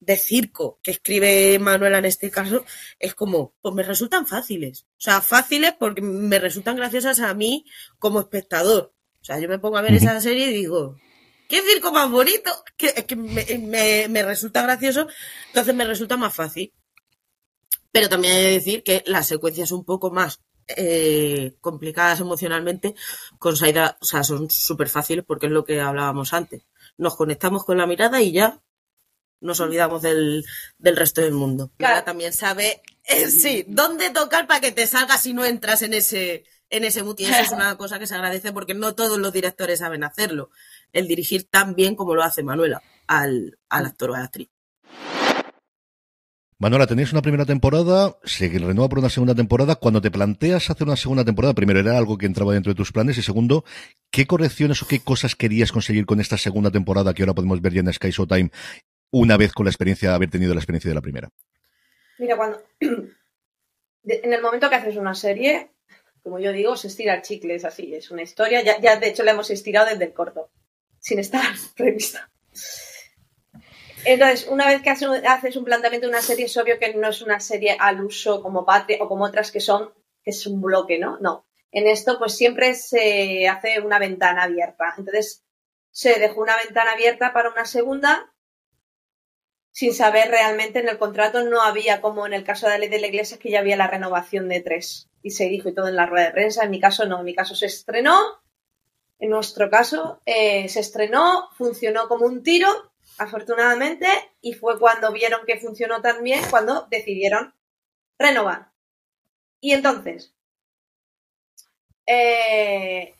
[0.00, 2.64] de circo que escribe Manuela en este caso
[2.98, 4.86] es como, pues me resultan fáciles.
[4.96, 7.66] O sea, fáciles porque me resultan graciosas a mí
[7.98, 8.94] como espectador.
[9.20, 10.96] O sea, yo me pongo a ver esa serie y digo,
[11.50, 12.50] ¿qué circo más bonito?
[12.76, 15.08] Que, que me, me, resulta gracioso,
[15.48, 16.72] entonces me resulta más fácil.
[17.92, 22.94] Pero también hay que decir que las secuencias un poco más eh, complicadas emocionalmente
[23.38, 26.62] con Saida, o sea, son súper fáciles porque es lo que hablábamos antes.
[26.96, 28.62] Nos conectamos con la mirada y ya
[29.40, 30.44] nos olvidamos del,
[30.78, 31.72] del resto del mundo.
[31.78, 32.04] Claro.
[32.04, 36.44] también sabe, eh, sí, dónde tocar para que te salga si no entras en ese,
[36.68, 37.02] en ese.
[37.18, 40.50] Y eso es una cosa que se agradece porque no todos los directores saben hacerlo.
[40.92, 44.48] El dirigir tan bien como lo hace Manuela al, al actor o a la actriz.
[46.60, 49.76] Manuela, tenéis una primera temporada, se renueva por una segunda temporada.
[49.76, 52.92] Cuando te planteas hacer una segunda temporada, primero era algo que entraba dentro de tus
[52.92, 53.64] planes y segundo,
[54.10, 57.72] ¿qué correcciones o qué cosas querías conseguir con esta segunda temporada que ahora podemos ver
[57.72, 58.50] ya en Sky Showtime
[59.10, 61.30] una vez con la experiencia de haber tenido la experiencia de la primera?
[62.18, 65.70] Mira, cuando en el momento que haces una serie,
[66.22, 69.08] como yo digo, se estira el chicle, es así, es una historia, ya, ya de
[69.08, 70.50] hecho la hemos estirado desde el corto,
[71.00, 71.42] sin estar
[71.76, 72.30] prevista.
[74.04, 77.20] Entonces, una vez que haces un planteamiento de una serie, es obvio que no es
[77.20, 80.98] una serie al uso como Patria o como otras que son, que es un bloque,
[80.98, 81.18] ¿no?
[81.20, 81.46] No.
[81.70, 84.94] En esto, pues siempre se hace una ventana abierta.
[84.96, 85.44] Entonces,
[85.90, 88.32] se dejó una ventana abierta para una segunda
[89.72, 92.88] sin saber realmente en el contrato no había como en el caso de la ley
[92.88, 95.88] de la iglesia que ya había la renovación de tres y se dijo y todo
[95.88, 96.64] en la rueda de prensa.
[96.64, 98.18] En mi caso no, en mi caso se estrenó,
[99.20, 102.68] en nuestro caso eh, se estrenó, funcionó como un tiro,
[103.18, 104.06] afortunadamente,
[104.40, 107.54] y fue cuando vieron que funcionó tan bien cuando decidieron
[108.18, 108.72] renovar.
[109.60, 110.34] Y entonces,
[112.06, 113.14] eh,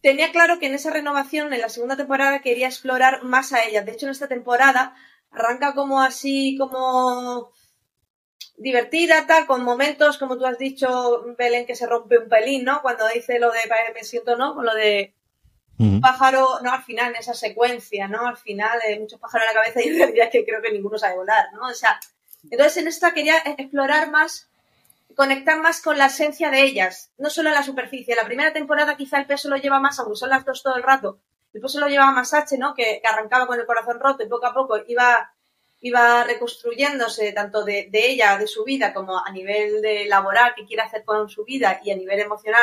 [0.00, 3.82] tenía claro que en esa renovación, en la segunda temporada, quería explorar más a ella.
[3.82, 4.96] De hecho, en esta temporada
[5.30, 7.52] arranca como así, como
[8.56, 12.80] divertida, tal, con momentos, como tú has dicho, Belén, que se rompe un pelín, ¿no?
[12.80, 13.58] Cuando dice lo de
[13.94, 14.54] me siento, ¿no?
[14.54, 15.14] Con lo de
[15.78, 18.26] un pájaro, no, al final, en esa secuencia, ¿no?
[18.26, 20.96] Al final, de muchos pájaros en la cabeza y en realidad que creo que ninguno
[20.96, 21.66] sabe volar, ¿no?
[21.66, 21.98] O sea,
[22.50, 24.48] entonces en esta quería explorar más,
[25.16, 28.14] conectar más con la esencia de ellas, no solo en la superficie.
[28.14, 30.82] La primera temporada quizá el peso lo lleva más, aunque son las dos todo el
[30.82, 31.18] rato,
[31.52, 32.74] Después se lo llevaba Masache, ¿no?
[32.74, 35.32] Que, arrancaba con el corazón roto y poco a poco iba
[35.84, 40.64] iba reconstruyéndose tanto de, de, ella, de su vida, como a nivel de laboral, que
[40.64, 42.62] quiere hacer con su vida y a nivel emocional,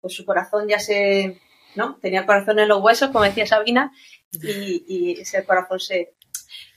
[0.00, 1.40] pues su corazón ya se,
[1.74, 1.98] ¿no?
[2.00, 3.92] Tenía corazón en los huesos, como decía Sabina,
[4.32, 6.14] y, ese corazón se...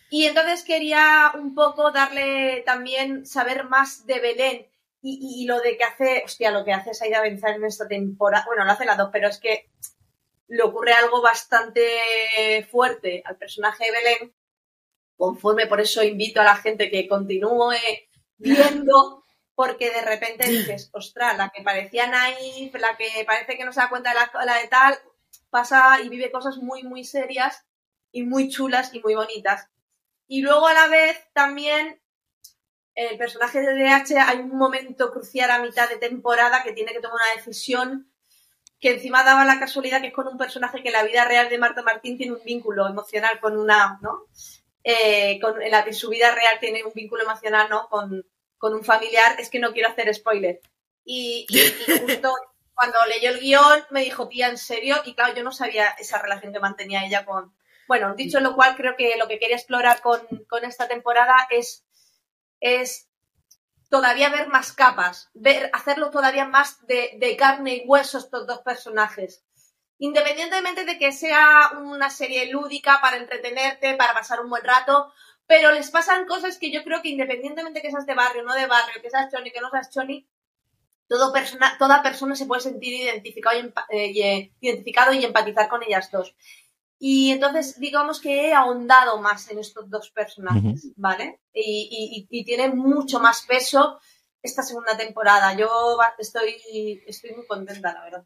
[0.10, 4.67] Y entonces quería un poco darle también, saber más de Belén
[5.01, 8.45] y, y, lo de que hace, hostia, lo que hace Saida Benzal en esta temporada,
[8.45, 9.69] bueno, lo hace las dos, pero es que
[10.47, 14.36] le ocurre algo bastante fuerte al personaje de Belén,
[15.17, 17.73] conforme por eso invito a la gente que continúe
[18.38, 19.22] viendo,
[19.55, 23.81] porque de repente dices, ostras, la que parecía naif, la que parece que no se
[23.81, 24.97] da cuenta de la, la de tal,
[25.49, 27.65] pasa y vive cosas muy, muy serias
[28.11, 29.67] y muy chulas y muy bonitas.
[30.27, 32.01] Y luego a la vez también
[32.95, 36.99] el personaje de DH hay un momento crucial a mitad de temporada que tiene que
[36.99, 38.11] tomar una decisión
[38.79, 41.57] que encima daba la casualidad que es con un personaje que la vida real de
[41.57, 44.25] Marta Martín tiene un vínculo emocional con una, ¿no?
[44.83, 47.87] Eh, con, en la su vida real tiene un vínculo emocional, ¿no?
[47.87, 48.25] Con,
[48.63, 50.62] con un familiar, es que no quiero hacer spoiler.
[51.04, 51.45] Y,
[51.99, 52.34] justo
[52.73, 54.95] cuando leyó el guion me dijo, tía, ¿en serio?
[55.04, 57.54] Y claro, yo no sabía esa relación que mantenía ella con...
[57.89, 61.86] Bueno, dicho lo cual, creo que lo que quería explorar con, con esta temporada es,
[62.62, 63.10] es
[63.89, 68.60] todavía ver más capas, ver, hacerlo todavía más de, de carne y hueso estos dos
[68.60, 69.43] personajes.
[69.97, 75.12] Independientemente de que sea una serie lúdica para entretenerte, para pasar un buen rato,
[75.47, 78.67] pero les pasan cosas que yo creo que independientemente que seas de barrio, no de
[78.67, 80.27] barrio, que seas choni, que no seas choni,
[81.08, 86.10] todo persona, toda persona se puede sentir identificado y, eh, identificado y empatizar con ellas
[86.12, 86.36] dos.
[86.99, 90.93] Y entonces, digamos que he ahondado más en estos dos personajes, uh -huh.
[90.95, 91.41] ¿vale?
[91.53, 93.99] Y, y, y, tiene mucho más peso
[94.41, 95.53] esta segunda temporada.
[95.53, 96.56] Yo estoy,
[97.06, 98.25] estoy muy contenta, la verdad.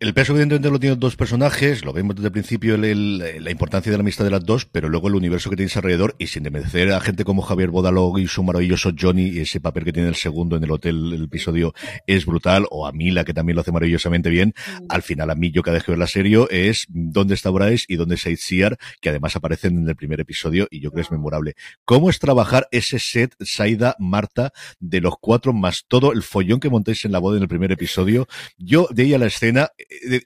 [0.00, 3.50] El peso, evidentemente, lo tienen dos personajes, lo vemos desde el principio el, el, la
[3.50, 6.28] importancia de la amistad de las dos, pero luego el universo que tienes alrededor, y
[6.28, 9.92] sin demerecer a gente como Javier Bodalog y su maravilloso Johnny, y ese papel que
[9.92, 11.74] tiene el segundo en el hotel, el episodio,
[12.06, 14.54] es brutal, o a Mila, que también lo hace maravillosamente bien.
[14.82, 14.84] Mm.
[14.88, 18.14] Al final, a mí, yo que veo la serie, es dónde está Bryce y dónde
[18.14, 21.56] está Sear, que además aparecen en el primer episodio, y yo creo que es memorable.
[21.84, 26.70] ¿Cómo es trabajar ese set, Saida, Marta, de los cuatro, más todo el follón que
[26.70, 28.28] montáis en la boda en el primer episodio?
[28.58, 29.70] Yo, de ella la escena,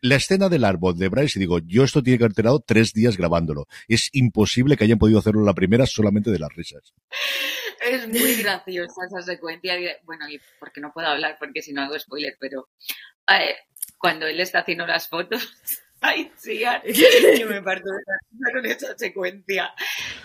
[0.02, 2.92] la escena del árbol de Bryce, y digo, yo esto tiene que haber tardado tres
[2.92, 3.66] días grabándolo.
[3.88, 6.92] Es imposible que hayan podido hacerlo la primera solamente de las risas.
[7.84, 9.74] Es muy graciosa esa secuencia.
[10.04, 12.68] Bueno, y porque no puedo hablar, porque si no hago spoiler, pero
[13.28, 13.56] eh,
[13.98, 15.52] cuando él está haciendo las fotos.
[16.00, 16.60] Ay, sí,
[17.38, 19.72] yo me parto de con esa secuencia.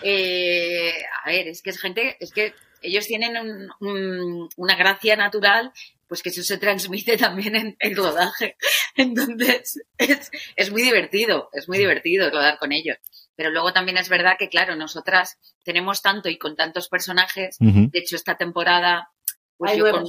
[0.02, 0.92] Eh,
[1.24, 3.36] a ver, es que es gente, es que ellos tienen
[3.78, 5.72] un, una gracia natural
[6.08, 8.56] pues que eso se transmite también en el rodaje.
[8.96, 12.96] Entonces, es, es, muy divertido, es muy divertido rodar con ellos.
[13.36, 17.56] Pero luego también es verdad que, claro, nosotras tenemos tanto y con tantos personajes.
[17.60, 17.90] Uh -huh.
[17.92, 19.12] De hecho, esta temporada,
[19.56, 20.06] pues Ay, yo con,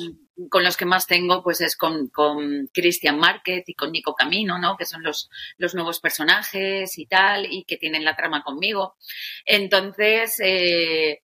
[0.50, 4.58] con, los que más tengo, pues es con, con Christian Márquez y con Nico Camino,
[4.58, 4.78] ¿no?
[4.78, 8.96] Que son los, los nuevos personajes y tal, y que tienen la trama conmigo.
[9.46, 11.22] Entonces, eh,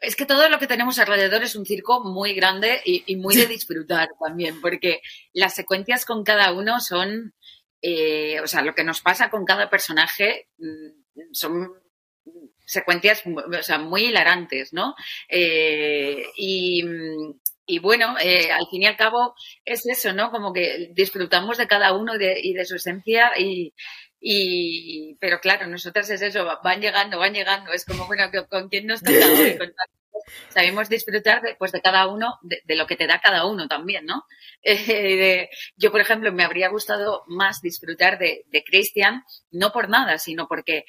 [0.00, 3.36] es que todo lo que tenemos alrededor es un circo muy grande y, y muy
[3.36, 5.00] de disfrutar también, porque
[5.32, 7.34] las secuencias con cada uno son,
[7.82, 11.72] eh, o sea, lo que nos pasa con cada personaje mm, son
[12.64, 14.94] secuencias o sea, muy hilarantes, ¿no?
[15.28, 16.84] Eh, y,
[17.66, 19.34] y, bueno, eh, al fin y al cabo
[19.64, 20.30] es eso, ¿no?
[20.30, 23.72] Como que disfrutamos de cada uno de, y de su esencia y,
[24.20, 28.86] y, pero claro, nosotras es eso, van llegando, van llegando, es como, bueno, ¿con quién
[28.86, 29.58] nos toca hoy?
[29.58, 29.72] Con
[30.48, 33.68] sabemos disfrutar de, pues, de cada uno, de, de, lo que te da cada uno
[33.68, 34.24] también, ¿no?
[34.62, 39.88] Eh, de, yo, por ejemplo, me habría gustado más disfrutar de, de Christian, no por
[39.88, 40.84] nada, sino porque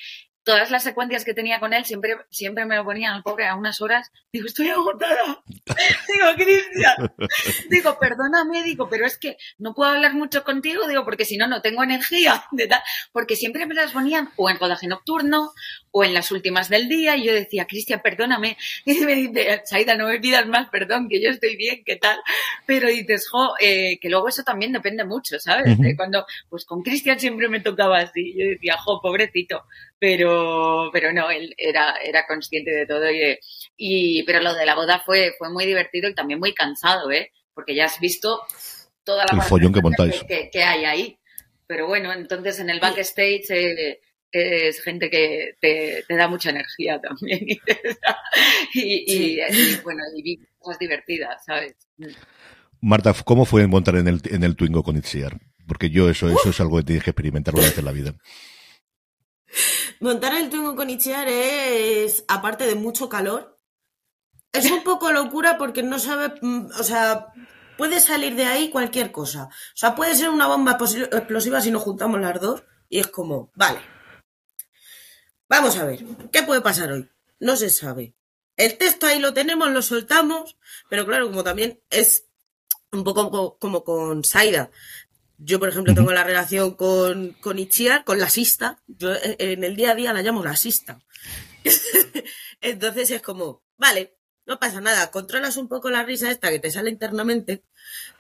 [0.50, 3.54] todas las secuencias que tenía con él siempre, siempre me lo ponían al pobre a
[3.54, 4.12] unas horas.
[4.34, 5.44] Digo, estoy agotada.
[5.46, 7.14] digo, Cristian.
[7.70, 11.48] Digo, perdóname, digo, pero es que no puedo hablar mucho contigo, digo, porque si no,
[11.48, 12.46] no tengo energía.
[12.52, 12.82] De tal,
[13.12, 15.52] porque siempre me las ponían o en rodaje nocturno
[15.92, 18.58] o en las últimas del día y yo decía, Cristian, perdóname.
[18.86, 22.18] Y me dice, Saida, no me pidas más perdón, que yo estoy bien, ¿qué tal?
[22.66, 25.78] Pero dices, jo, eh, que luego eso también depende mucho, ¿sabes?
[25.78, 25.96] Uh -huh.
[25.96, 28.34] Cuando, pues con Cristian siempre me tocaba así.
[28.36, 29.66] Yo decía, jo, pobrecito.
[30.00, 33.38] Pero, pero no, él era, era consciente de todo y,
[33.76, 37.32] y, pero lo de la boda fue, fue muy divertido y también muy cansado, ¿eh?
[37.54, 38.42] Porque ya has visto
[39.04, 40.24] toda la el follón que montáis.
[40.24, 41.20] Que, que, hay ahí.
[41.68, 44.00] Pero bueno, entonces en el backstage, eh,
[44.32, 47.60] es gente que te, te, da mucha energía también y,
[48.74, 51.76] y, y, y bueno, y cosas divertidas, ¿sabes?
[52.82, 55.40] Marta, ¿cómo fue montar en el, en el Twingo con Itziar?
[55.68, 58.16] Porque yo eso, eso es algo que tienes que experimentar una vez en la vida.
[60.00, 63.60] Montar el Twingo con Ichiar es, aparte de mucho calor,
[64.52, 67.28] es un poco locura porque no sabe, mm, o sea,
[67.78, 69.46] puede salir de ahí cualquier cosa.
[69.46, 73.52] O sea, puede ser una bomba explosiva si nos juntamos las dos y es como,
[73.56, 73.80] vale.
[75.48, 77.10] Vamos a ver, ¿qué puede pasar hoy?
[77.40, 78.16] No se sabe.
[78.56, 80.58] El texto ahí lo tenemos, lo soltamos,
[80.90, 82.26] pero claro, como también es
[82.92, 84.70] un poco como, con Saida.
[85.42, 88.82] Yo, por ejemplo, tengo la relación con, con Ichiar, con la sista.
[88.88, 91.00] Yo eh, en el día a día la llamo la sista.
[92.62, 96.72] Entonces es como, vale, no pasa nada, controlas un poco la risa esta que te
[96.72, 97.64] sale internamente,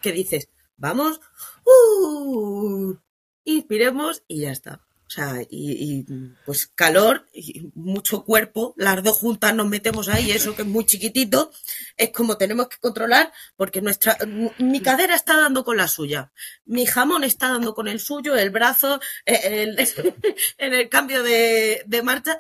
[0.01, 1.19] que dices, vamos,
[1.65, 2.95] uh,
[3.43, 4.87] inspiremos y ya está.
[5.09, 6.05] O sea, y,
[6.45, 10.85] pues calor y mucho cuerpo, las dos juntas nos metemos ahí, eso que es muy
[10.85, 11.51] chiquitito,
[11.97, 14.19] es como tenemos que controlar porque nuestra,
[14.59, 16.31] mi cadera está dando con la suya,
[16.65, 19.75] mi jamón está dando con el suyo, el brazo, eh,
[20.59, 22.37] en el cambio de, marcha,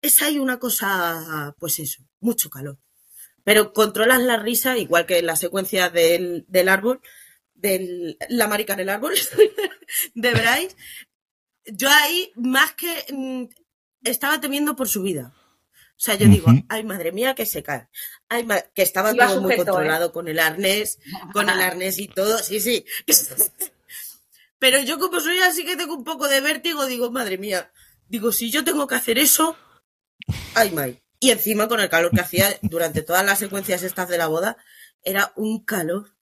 [0.00, 2.78] es ahí una cosa, pues eso, mucho calor.
[3.44, 7.02] Pero controlas la risa, igual que la secuencia del, del árbol,
[7.58, 9.14] de la marica en el árbol,
[10.14, 10.76] de Bryce,
[11.72, 13.44] yo ahí más que mm,
[14.02, 15.34] estaba temiendo por su vida.
[15.98, 17.88] O sea, yo digo, ay madre mía que se cae.
[18.28, 19.56] Ay, que estaba todo muy ¿eh?
[19.56, 21.00] controlado con el arnés,
[21.32, 22.84] con el arnés y todo, sí, sí.
[24.60, 27.72] Pero yo como soy así que tengo un poco de vértigo, digo, madre mía,
[28.08, 29.56] digo, si yo tengo que hacer eso,
[30.54, 31.00] ay, my.
[31.20, 34.56] Y encima con el calor que hacía durante todas las secuencias estas de la boda,
[35.02, 36.16] era un calor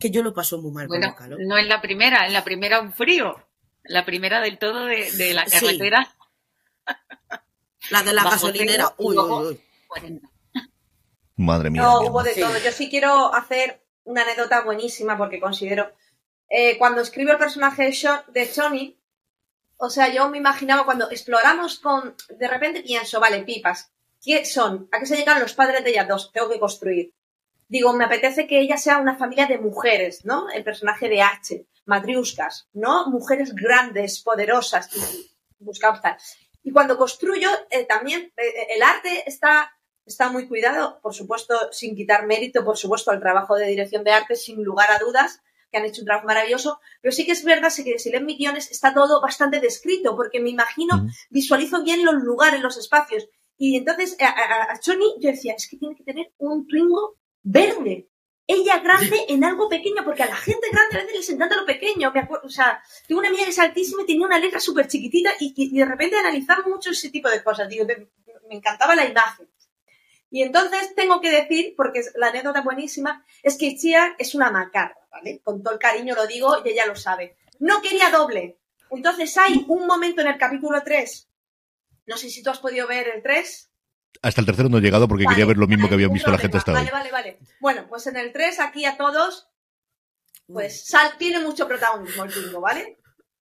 [0.00, 1.38] que yo lo paso muy mal con el calor.
[1.46, 3.36] No es la primera, en la primera un frío.
[3.84, 6.14] La primera del todo de, la carretera.
[7.90, 8.94] La de la gasolinera.
[8.98, 9.60] Uy, uy,
[10.00, 10.20] uy.
[11.36, 11.82] Madre mía.
[11.82, 12.58] No, hubo de todo.
[12.58, 15.90] Yo sí quiero hacer una anécdota buenísima porque considero.
[16.48, 19.00] Eh, cuando escribo el personaje de, de Johnny,
[19.76, 22.14] o sea, yo me imaginaba cuando exploramos con.
[22.28, 23.90] De repente pienso, vale, pipas.
[24.22, 24.88] ¿Qué son?
[24.92, 26.30] ¿A qué se llegan los padres de ellas dos?
[26.32, 27.14] Tengo que construir.
[27.70, 30.50] Digo, me apetece que ella sea una familia de mujeres, ¿no?
[30.50, 33.06] El personaje de H matriuscas, ¿no?
[33.10, 34.90] Mujeres grandes, poderosas,
[35.60, 36.16] buscamos tal.
[36.64, 39.70] Y cuando construyo, eh, también eh, eh, el arte está,
[40.04, 44.10] está muy cuidado, por supuesto, sin quitar mérito, por supuesto, al trabajo de dirección de
[44.10, 47.44] arte, sin lugar a dudas, que han hecho un trabajo maravilloso, pero sí que es
[47.44, 52.04] verdad que si leen mis guiones está todo bastante descrito, porque me imagino, visualizo bien
[52.04, 53.28] los lugares, los espacios.
[53.56, 58.08] Y entonces a, a, Choni yo decía, es que tiene que tener un Twingo verde,
[58.46, 61.64] ella grande en algo pequeño, porque a la gente grande a veces les encanta lo
[61.64, 62.10] pequeño.
[62.12, 64.88] Me acuerdo, o sea, tengo una amiga que es altísima y tenía una letra súper
[64.88, 67.68] chiquitita y, de repente analizaba mucho ese tipo de cosas.
[67.68, 68.08] Digo, me,
[68.50, 69.48] encantaba la imagen.
[70.30, 74.98] Y entonces tengo que decir, porque la anécdota buenísima, es que Chia es una macarra,
[75.10, 75.40] ¿vale?
[75.44, 77.36] Con todo el cariño lo digo y ella lo sabe.
[77.60, 78.58] No quería doble.
[78.90, 81.28] Entonces hay un momento en el capítulo 3,
[82.06, 83.69] no sé si tú has podido ver el 3,
[84.22, 86.38] hasta el tercero no he llegado porque quería ver lo mismo que había visto la
[86.38, 89.48] gente hasta vale, Vale, vale, Bueno, pues en el 3, aquí a todos,
[90.46, 92.98] pues Sal tiene mucho protagonismo el bingo, ¿vale?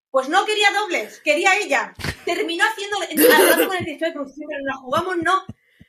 [0.09, 1.93] Pues no quería dobles, quería ella.
[2.25, 2.97] Terminó haciendo,
[3.35, 5.45] hablando con el director de producción, pero la jugamos, no.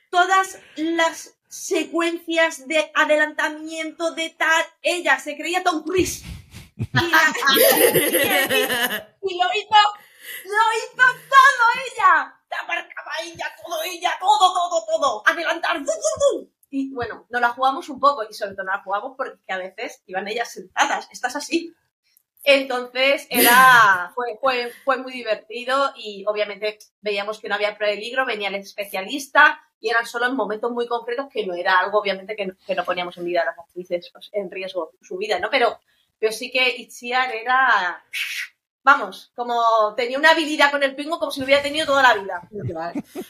[0.09, 6.23] Todas las secuencias de adelantamiento de tal, ella se creía Tom Cruise.
[6.77, 6.87] Y, y
[9.37, 9.77] lo hizo,
[10.45, 15.81] lo hizo todo ella la marcaba ella, todo ella, todo, todo, todo, adelantar,
[16.69, 19.57] Y bueno, no la jugamos un poco y sobre todo no la jugamos porque a
[19.57, 21.73] veces iban ellas sentadas, estás así.
[22.43, 28.49] Entonces era, fue, fue, fue muy divertido y obviamente veíamos que no había peligro, venía
[28.49, 32.47] el especialista y eran solo en momentos muy concretos que no era algo obviamente que
[32.47, 35.49] no, que no poníamos en vida a las actrices pues, en riesgo su vida, ¿no?
[35.49, 35.79] Pero,
[36.19, 38.03] pero sí que Itziar era
[38.83, 42.15] vamos, como tenía una habilidad con el pingo como si lo hubiera tenido toda la
[42.15, 42.49] vida.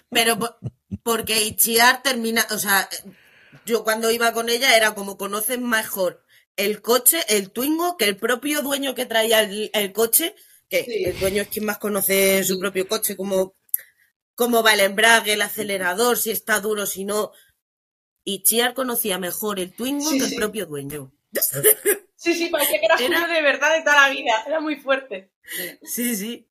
[0.10, 0.38] Pero
[1.04, 2.90] porque Ichiar termina, o sea,
[3.66, 6.24] yo cuando iba con ella era como conocen mejor
[6.58, 10.36] el coche, el Twingo, que el propio dueño que traía el, coche,
[10.70, 13.56] que el dueño es quien más conoce su propio coche, como
[14.36, 17.32] cómo va el embrague, el acelerador, si está duro, si no.
[18.24, 21.12] Y Chiar conocía mejor el Twingo que el propio dueño.
[22.16, 23.28] Sí, sí, parecía que era, era...
[23.34, 24.32] de verdad de toda la vida.
[24.46, 25.32] Era muy fuerte.
[25.84, 26.48] Sí, sí.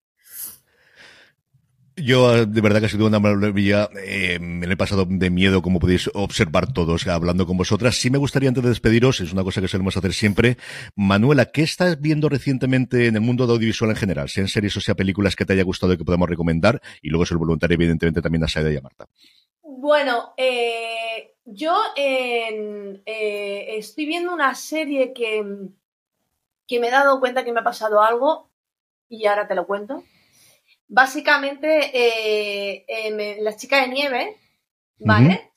[1.97, 3.88] Yo, de verdad que ha sido una maravilla.
[4.05, 7.97] Eh, me he pasado de miedo, como podéis observar todos, hablando con vosotras.
[7.97, 10.57] Sí me gustaría, antes de despediros, es una cosa que solemos hacer siempre.
[10.97, 14.29] Manuela, ¿qué estás viendo recientemente en el mundo de audiovisual en general?
[14.29, 16.81] Sea en series o sea películas que te haya gustado y que podamos recomendar.
[17.03, 19.07] Y luego, el voluntario, evidentemente, también a Saida y a Marta.
[19.83, 22.97] Bueno, eh, yo eh,
[23.79, 25.43] estoy viendo una serie que,
[26.69, 28.51] que me he dado cuenta que me ha pasado algo
[29.09, 30.05] y ahora te lo cuento.
[30.87, 34.37] básicamente eh, eh, la chica de nieve,
[34.99, 35.51] ¿vale?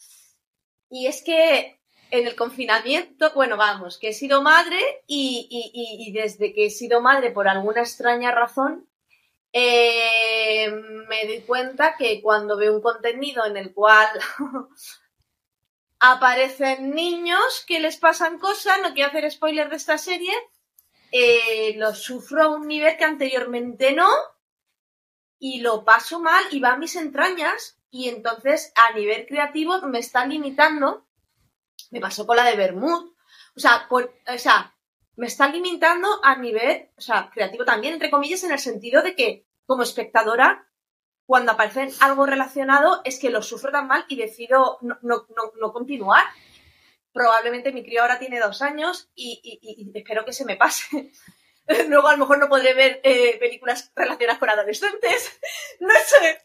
[0.89, 6.67] Y es que en el confinamiento, bueno, vamos, que he sido madre y, desde que
[6.67, 8.87] he sido madre por alguna extraña razón,
[9.53, 10.69] eh,
[11.07, 14.07] me di cuenta que cuando veo un contenido en el cual
[15.99, 20.33] aparecen niños que les pasan cosas, no quiero hacer spoiler de esta serie,
[21.11, 24.09] eh, lo sufro a un nivel que anteriormente no
[25.37, 29.99] y lo paso mal y va a mis entrañas y entonces a nivel creativo me
[29.99, 31.05] está limitando.
[31.91, 33.13] Me pasó con la de Bermud.
[33.55, 34.72] O sea, o sea,
[35.15, 39.15] me está limitando a nivel, o sea, creativo también, entre comillas, en el sentido de
[39.15, 40.67] que como espectadora
[41.25, 45.25] cuando aparece algo relacionado es que lo sufro tan mal y decido no, no,
[45.59, 46.25] no, continuar.
[47.11, 51.11] Probablemente mi crío ahora tiene dos años y, espero que se me pase.
[51.87, 55.39] Luego a lo mejor no podré ver eh, películas relacionadas con adolescentes.
[55.79, 56.39] No sé.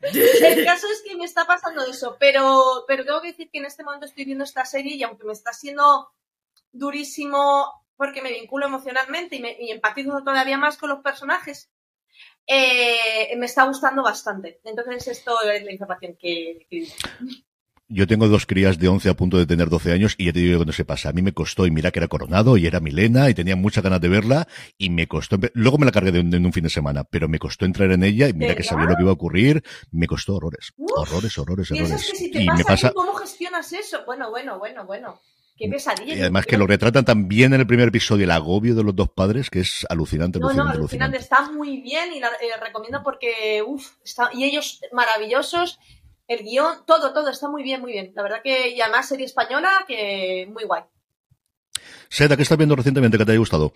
[0.47, 2.17] El caso es que me está pasando eso.
[2.19, 5.25] Pero, pero tengo que decir que en este momento estoy viendo esta serie y aunque
[5.25, 6.11] me está siendo
[6.73, 11.69] durísimo porque me vinculo emocionalmente y, me, y empatizo todavía más con los personajes,
[12.47, 14.61] eh, me está gustando bastante.
[14.65, 16.67] Entonces, esto es la información que,
[17.89, 20.39] Yo tengo dos crías de 11 a punto de tener 12 años y ya te
[20.39, 21.09] digo cuando se pasa.
[21.09, 23.83] A mí me costó, y mira que era Coronado y era Milena y tenía muchas
[23.83, 24.47] ganas de verla
[24.79, 25.37] y me costó.
[25.55, 28.29] Luego me la cargué de un, fin de semana, pero me costó entrar en ella
[28.29, 29.63] y mira que sabía lo que iba a ocurrir.
[29.91, 30.73] Me costó horrores.
[30.79, 32.23] horrores, horrores, horrores.
[32.33, 32.93] y me pasa.
[32.93, 34.05] ¿Cómo gestionas eso?
[34.07, 35.21] Bueno, bueno, bueno, bueno.
[35.59, 36.15] Qué pesadilla.
[36.15, 39.09] Y además que lo retratan también en el primer episodio, el agobio de los dos
[39.09, 40.39] padres, que es alucinante.
[40.39, 41.17] No, no, alucinante.
[41.17, 43.95] Está muy bien y la eh, recomiendo porque, uff,
[44.35, 45.81] y ellos maravillosos.
[46.29, 48.13] El guion, todo, todo está muy bien, muy bien.
[48.15, 50.83] La verdad que, y además serie española, que muy guay.
[52.09, 53.73] Seda, ¿qué estás viendo recientemente que te haya gustado?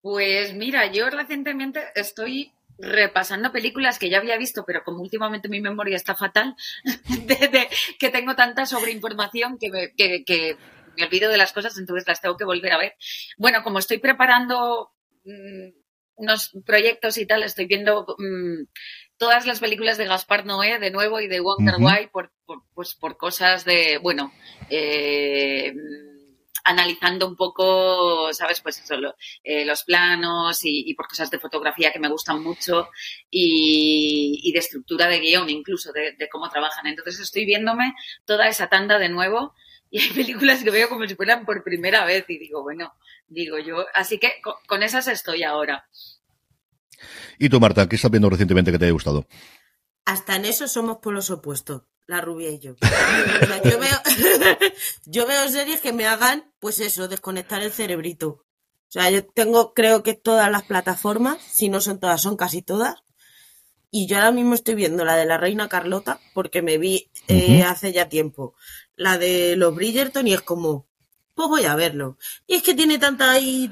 [0.00, 5.60] Pues mira, yo recientemente estoy repasando películas que ya había visto, pero como últimamente mi
[5.60, 6.54] memoria está fatal,
[7.26, 7.68] de,
[7.98, 9.92] que tengo tanta sobreinformación que, me,
[10.24, 10.56] que
[10.98, 12.96] me olvido de las cosas, entonces las tengo que volver a ver.
[13.36, 14.90] Bueno, como estoy preparando
[15.24, 15.70] mm,
[16.16, 18.64] unos proyectos y tal, estoy viendo mm,
[19.16, 22.32] todas las películas de Gaspar Noé de nuevo y de Wonder Why por,
[22.74, 24.32] pues por cosas de, bueno,
[24.70, 25.74] eh,
[26.68, 28.60] analizando un poco, ¿sabes?
[28.60, 28.94] Pues eso,
[29.42, 32.88] eh, los planos y, por cosas de fotografía que me gustan mucho
[33.30, 36.86] y, de estructura de guion incluso, de, cómo trabajan.
[36.86, 37.94] Entonces estoy viéndome
[38.26, 39.54] toda esa tanda de nuevo
[39.90, 42.94] y hay películas que veo como si fueran por primera vez y digo, bueno,
[43.26, 44.32] digo yo, así que
[44.66, 45.88] con, esas estoy ahora.
[47.38, 49.26] ¿Y tú, Marta, qué estás viendo recientemente que te haya gustado?
[50.04, 52.74] Hasta en eso somos polos opuestos, la rubia y yo.
[53.64, 53.98] yo, veo,
[55.06, 58.28] yo veo series que me hagan, pues eso, desconectar el cerebrito.
[58.28, 62.62] O sea, yo tengo, creo que todas las plataformas, si no son todas, son casi
[62.62, 62.96] todas.
[63.90, 67.62] Y yo ahora mismo estoy viendo la de la Reina Carlota, porque me vi eh,
[67.62, 68.54] hace ya tiempo
[68.98, 70.86] la de los Bridgerton y es como,
[71.34, 72.18] pues voy a verlo.
[72.46, 73.70] Y es que tiene tanta ahí...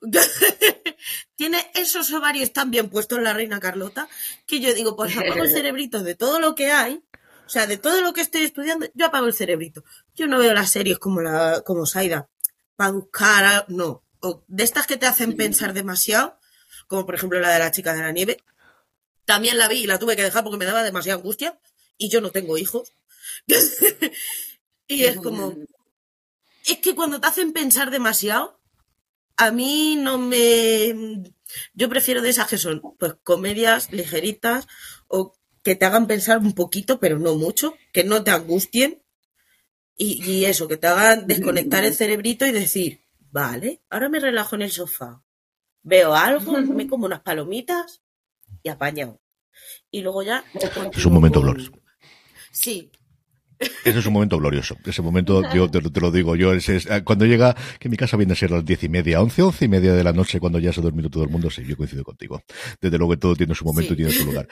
[1.36, 4.08] tiene esos ovarios tan bien puestos en la reina Carlota
[4.46, 7.02] que yo digo, pues apago el cerebrito de todo lo que hay.
[7.46, 9.84] O sea, de todo lo que estoy estudiando, yo apago el cerebrito.
[10.14, 12.28] Yo no veo las series como la, como Saida,
[12.74, 14.02] para buscar, no.
[14.20, 16.38] O de estas que te hacen pensar demasiado,
[16.88, 18.42] como por ejemplo la de la chica de la nieve.
[19.24, 21.60] También la vi y la tuve que dejar porque me daba demasiada angustia.
[21.98, 22.92] Y yo no tengo hijos.
[24.86, 25.54] y es como,
[26.66, 28.60] es que cuando te hacen pensar demasiado,
[29.36, 31.32] a mí no me...
[31.74, 34.66] Yo prefiero de esas que son, pues, comedias ligeritas
[35.08, 39.02] o que te hagan pensar un poquito, pero no mucho, que no te angustien
[39.96, 44.56] y, y eso, que te hagan desconectar el cerebrito y decir, vale, ahora me relajo
[44.56, 45.22] en el sofá,
[45.82, 48.02] veo algo, me como unas palomitas
[48.62, 49.20] y apañado.
[49.90, 50.44] Y luego ya...
[50.92, 51.72] Es un momento glorioso.
[52.50, 52.90] Sí,
[53.58, 54.76] ese es un momento glorioso.
[54.84, 58.32] Ese momento, yo te, lo digo yo, es, eh, cuando llega, que mi casa viene
[58.32, 60.72] a ser las diez y media, once, once y media de la noche, cuando ya
[60.72, 62.42] se ha dormido todo el mundo, sí, yo coincido contigo.
[62.80, 64.48] Desde luego que todo tiene su momento y tiene su lugar.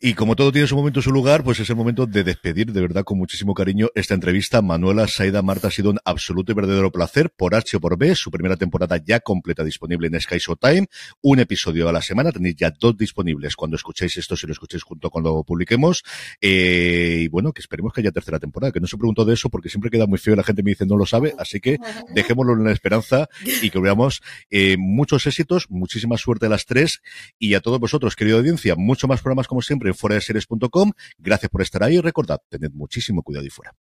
[0.00, 2.72] Y como todo tiene su momento y su lugar, pues es el momento de despedir
[2.72, 4.62] de verdad con muchísimo cariño esta entrevista.
[4.62, 8.14] Manuela Saida Marta ha sido un absoluto y verdadero placer por H o por B.
[8.14, 10.86] Su primera temporada ya completa disponible en Sky Showtime.
[11.22, 12.30] Un episodio a la semana.
[12.30, 16.04] Tenéis ya dos disponibles cuando escuchéis esto, si lo escuchéis junto cuando lo publiquemos.
[16.40, 18.70] Eh, y bueno, que esperemos que haya tercera temporada.
[18.70, 20.70] Que no se preguntó de eso porque siempre queda muy feo y la gente me
[20.70, 21.34] dice no lo sabe.
[21.40, 21.76] Así que
[22.14, 23.28] dejémoslo en la esperanza
[23.62, 27.02] y que veamos eh, muchos éxitos, muchísima suerte a las tres
[27.36, 28.76] y a todos vosotros, querida audiencia.
[28.76, 30.92] Mucho más programas como siempre en fuera de series.com.
[31.18, 33.74] Gracias por estar ahí y recordad, tened muchísimo cuidado y fuera.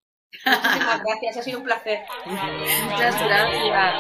[0.45, 2.01] Muchísimas gracias, ha sido un placer.
[2.27, 3.95] Muchas gracias.